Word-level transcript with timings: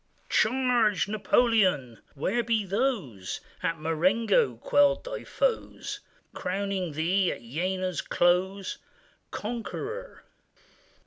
Charge, 0.29 1.07
Napoleon! 1.07 1.99
Where 2.15 2.41
be 2.43 2.65
those 2.65 3.39
At 3.61 3.79
Marengo 3.79 4.55
quelled 4.55 5.03
thy 5.03 5.23
foes; 5.23 5.99
Crowning 6.33 6.93
thee 6.93 7.31
at 7.31 7.43
Jena's 7.43 8.01
close 8.01 8.79
Conqueror? 9.29 10.23